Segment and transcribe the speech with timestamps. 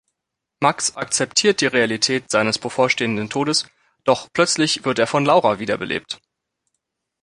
[0.61, 3.67] Max akzeptiert die Realität seines bevorstehenden Todes,
[4.03, 6.19] doch plötzlich wird er von Laura wiederbelebt.